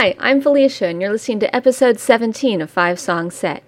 [0.00, 3.64] Hi, I'm Felicia, and you're listening to episode 17 of Five Song Set.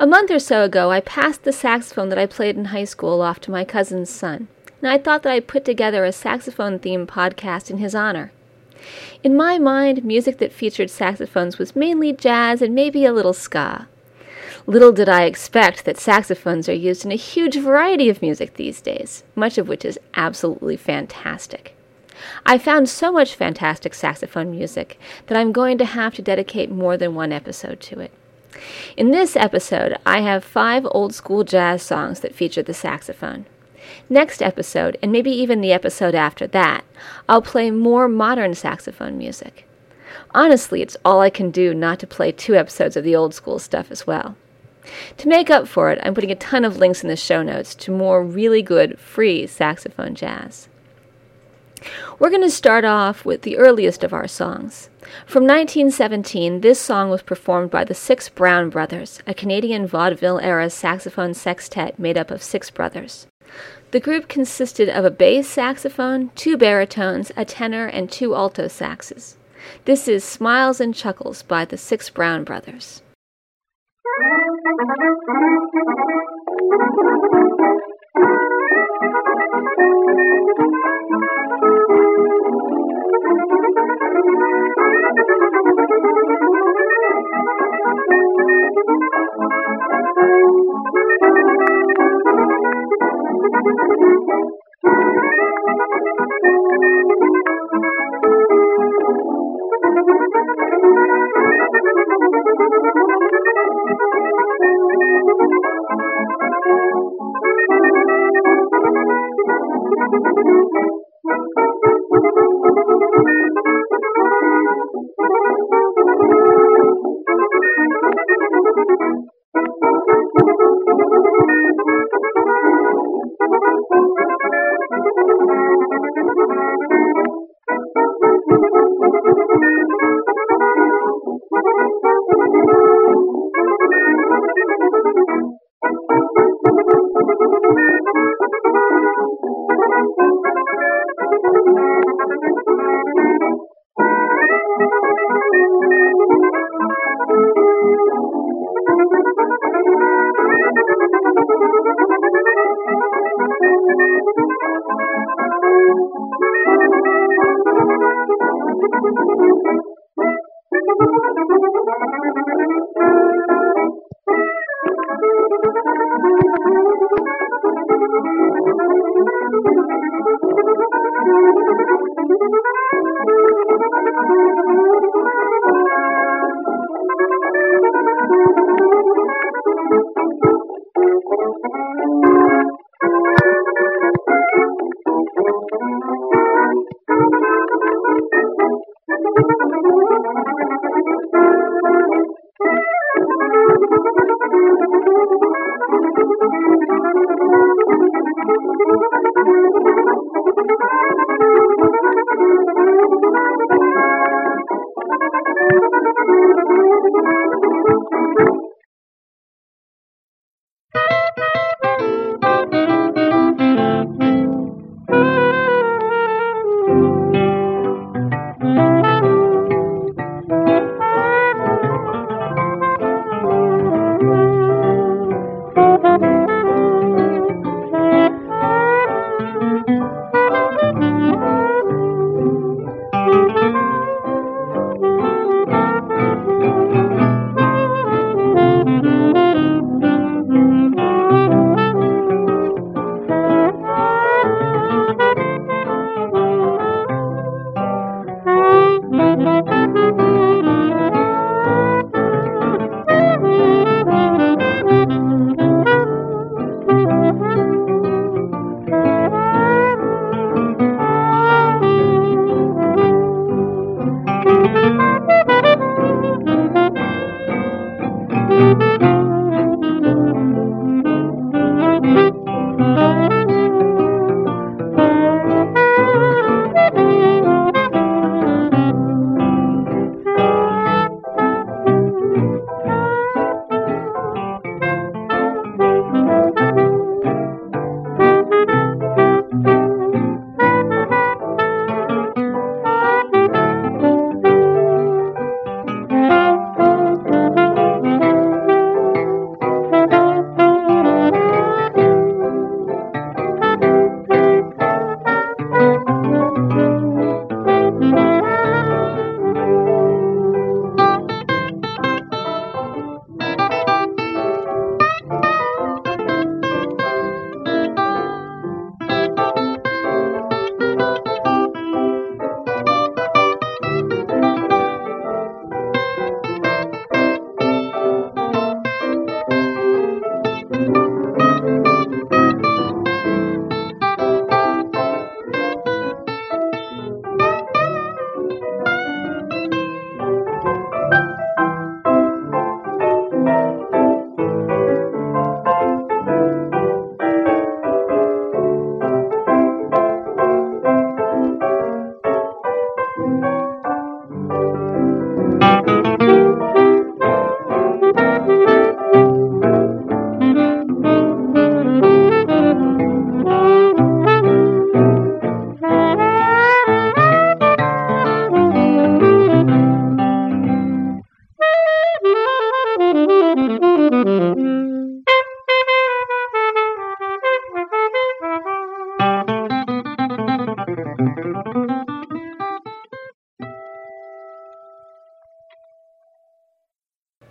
[0.00, 3.22] A month or so ago, I passed the saxophone that I played in high school
[3.22, 4.48] off to my cousin's son,
[4.82, 8.32] and I thought that I'd put together a saxophone themed podcast in his honor.
[9.22, 13.86] In my mind, music that featured saxophones was mainly jazz and maybe a little ska.
[14.66, 18.80] Little did I expect that saxophones are used in a huge variety of music these
[18.80, 21.76] days, much of which is absolutely fantastic.
[22.46, 26.96] I found so much fantastic saxophone music that I'm going to have to dedicate more
[26.96, 28.12] than one episode to it.
[28.96, 33.46] In this episode, I have five old school jazz songs that feature the saxophone.
[34.08, 36.84] Next episode, and maybe even the episode after that,
[37.28, 39.66] I'll play more modern saxophone music.
[40.34, 43.58] Honestly, it's all I can do not to play two episodes of the old school
[43.58, 44.36] stuff as well.
[45.18, 47.74] To make up for it, I'm putting a ton of links in the show notes
[47.76, 50.68] to more really good free saxophone jazz.
[52.18, 54.88] We're going to start off with the earliest of our songs.
[55.26, 60.70] From 1917, this song was performed by the Six Brown Brothers, a Canadian vaudeville era
[60.70, 63.26] saxophone sextet made up of six brothers.
[63.90, 69.36] The group consisted of a bass saxophone, two baritones, a tenor, and two alto saxes.
[69.84, 73.02] This is Smiles and Chuckles by the Six Brown Brothers.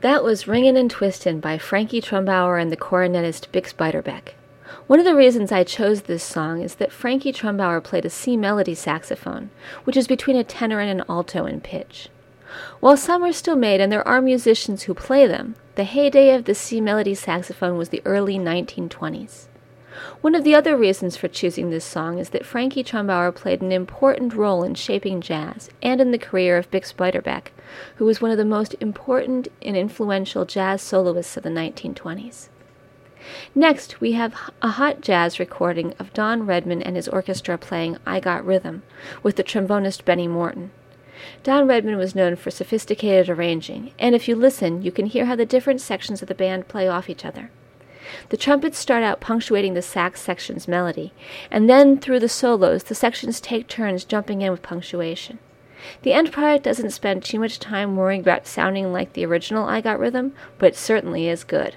[0.03, 4.33] That was Wringin' and Twistin' by Frankie Trumbauer and the cornetist Bix Beiderbecke.
[4.85, 8.35] One of the reasons I chose this song is that Frankie Trumbauer played a C
[8.35, 9.49] melody saxophone,
[9.85, 12.09] which is between a tenor and an alto in pitch.
[12.81, 16.43] While some are still made and there are musicians who play them, the heyday of
[16.43, 19.45] the C melody saxophone was the early 1920s.
[20.21, 23.71] One of the other reasons for choosing this song is that Frankie Trumbauer played an
[23.71, 27.47] important role in shaping jazz and in the career of Bix Beiderbecke,
[27.97, 32.49] who was one of the most important and influential jazz soloists of the 1920s.
[33.55, 38.19] Next, we have a hot jazz recording of Don Redman and his orchestra playing I
[38.19, 38.83] Got Rhythm
[39.21, 40.71] with the trombonist Benny Morton.
[41.43, 45.35] Don Redman was known for sophisticated arranging, and if you listen, you can hear how
[45.35, 47.49] the different sections of the band play off each other.
[48.29, 51.13] The trumpets start out punctuating the sax section's melody,
[51.51, 55.39] and then through the solos, the sections take turns jumping in with punctuation.
[56.03, 59.81] The end product doesn't spend too much time worrying about sounding like the original I
[59.81, 61.75] Got Rhythm, but it certainly is good.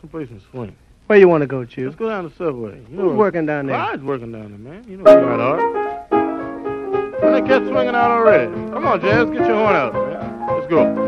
[0.00, 0.76] Someplace and swing.
[1.06, 1.84] Where you want to go, Chu?
[1.84, 2.80] Let's go down the subway.
[2.90, 3.76] You know Who's working down there?
[3.76, 4.84] Clyde's working down there, man.
[4.88, 7.22] You know Clyde Hart.
[7.22, 8.52] And they kept swinging out already.
[8.70, 10.46] Come on, Jazz, get your horn out, man.
[10.48, 11.05] Let's go.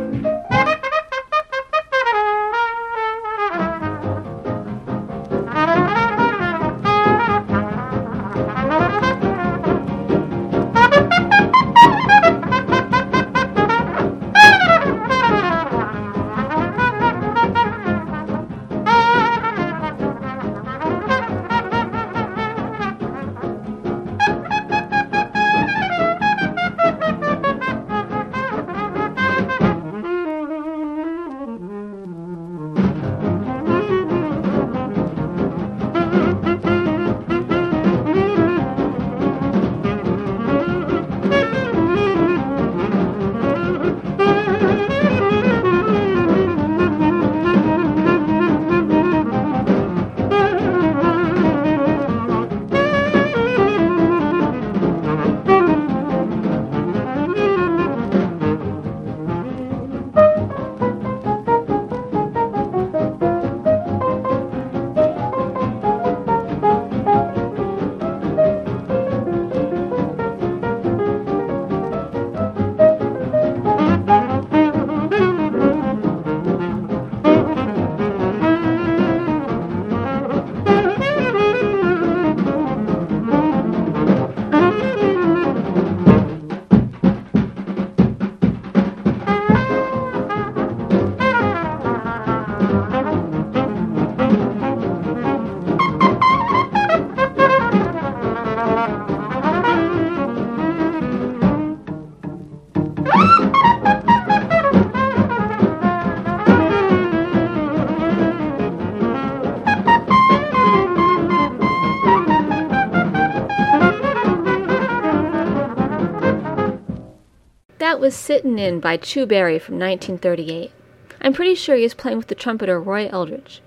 [117.81, 120.73] Was Sittin' In by Chu Berry from 1938.
[121.21, 123.61] I'm pretty sure he is playing with the trumpeter Roy Eldridge.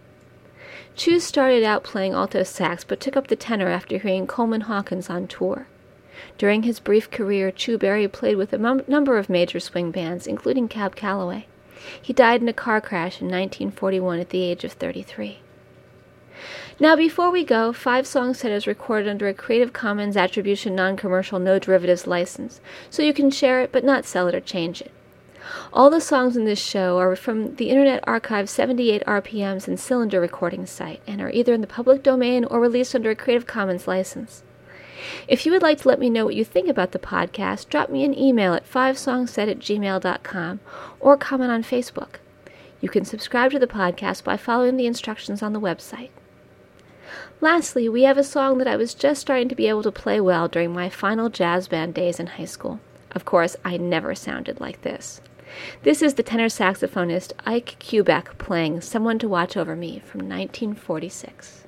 [0.95, 5.09] Chu started out playing alto sax but took up the tenor after hearing Coleman Hawkins
[5.09, 5.67] on tour.
[6.37, 10.27] During his brief career, Chu Berry played with a m- number of major swing bands,
[10.27, 11.47] including Cab Calloway.
[12.01, 15.39] He died in a car crash in 1941 at the age of 33.
[16.79, 20.97] Now, before we go, Five Song Set is recorded under a Creative Commons Attribution Non
[20.97, 24.81] Commercial No Derivatives license, so you can share it but not sell it or change
[24.81, 24.91] it.
[25.73, 30.19] All the songs in this show are from the Internet Archive 78 RPMs and Cylinder
[30.21, 33.87] recording site and are either in the public domain or released under a Creative Commons
[33.87, 34.43] license.
[35.27, 37.89] If you would like to let me know what you think about the podcast, drop
[37.89, 40.59] me an email at fivesongset at gmail.com
[40.99, 42.15] or comment on Facebook.
[42.79, 46.09] You can subscribe to the podcast by following the instructions on the website.
[47.39, 50.21] Lastly, we have a song that I was just starting to be able to play
[50.21, 52.79] well during my final jazz band days in high school.
[53.11, 55.21] Of course, I never sounded like this.
[55.83, 61.60] This is the tenor saxophonist Ike Quebec playing Someone to Watch Over Me from 1946.